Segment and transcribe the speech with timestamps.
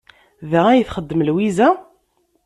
[0.51, 1.69] Da ay txeddem Lwiza?